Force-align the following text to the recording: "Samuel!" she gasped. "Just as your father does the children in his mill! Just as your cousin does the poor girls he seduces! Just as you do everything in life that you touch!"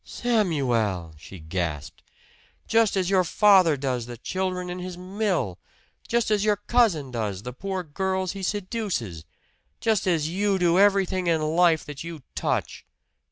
"Samuel!" 0.03 1.13
she 1.19 1.37
gasped. 1.37 2.01
"Just 2.67 2.97
as 2.97 3.11
your 3.11 3.23
father 3.23 3.77
does 3.77 4.07
the 4.07 4.17
children 4.17 4.67
in 4.67 4.79
his 4.79 4.97
mill! 4.97 5.59
Just 6.07 6.31
as 6.31 6.43
your 6.43 6.55
cousin 6.55 7.11
does 7.11 7.43
the 7.43 7.53
poor 7.53 7.83
girls 7.83 8.31
he 8.31 8.41
seduces! 8.41 9.25
Just 9.79 10.07
as 10.07 10.27
you 10.27 10.57
do 10.57 10.79
everything 10.79 11.27
in 11.27 11.39
life 11.43 11.85
that 11.85 12.03
you 12.03 12.23
touch!" 12.33 12.83